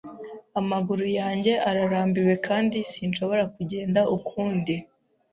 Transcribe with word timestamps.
Amaguru 0.59 1.05
yanjye 1.19 1.53
ararambiwe 1.69 2.33
kandi 2.47 2.77
sinshobora 2.91 3.43
kugenda 3.55 4.01
ukundi. 4.17 4.75